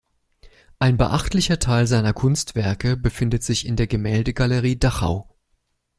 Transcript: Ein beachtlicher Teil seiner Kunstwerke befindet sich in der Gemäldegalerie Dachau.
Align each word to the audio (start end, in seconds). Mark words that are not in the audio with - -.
Ein 0.79 0.97
beachtlicher 0.97 1.59
Teil 1.59 1.85
seiner 1.85 2.11
Kunstwerke 2.13 2.97
befindet 2.97 3.43
sich 3.43 3.67
in 3.67 3.75
der 3.75 3.85
Gemäldegalerie 3.85 4.77
Dachau. 4.79 5.29